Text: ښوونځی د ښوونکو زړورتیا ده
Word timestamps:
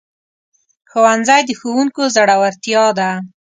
ښوونځی 0.91 1.41
د 1.45 1.49
ښوونکو 1.59 2.03
زړورتیا 2.15 2.85
ده 2.99 3.09